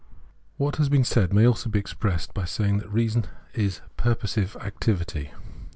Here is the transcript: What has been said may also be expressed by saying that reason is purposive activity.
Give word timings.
What 0.57 0.77
has 0.77 0.89
been 0.89 1.03
said 1.03 1.31
may 1.31 1.45
also 1.45 1.69
be 1.69 1.77
expressed 1.77 2.33
by 2.33 2.45
saying 2.45 2.79
that 2.79 2.89
reason 2.89 3.25
is 3.53 3.81
purposive 3.97 4.57
activity. 4.59 5.29